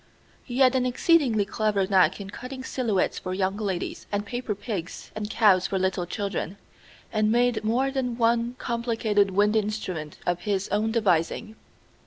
[0.43, 5.11] He had an exceedingly clever knack in cutting silhouettes for young ladies and paper pigs
[5.15, 6.57] and cows for little children,
[7.13, 11.55] and made more than one complicated wind instrument of his own devising.